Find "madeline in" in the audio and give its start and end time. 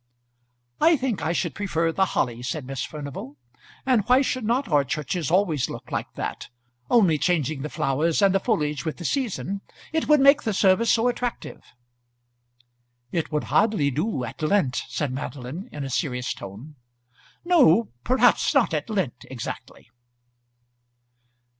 15.13-15.83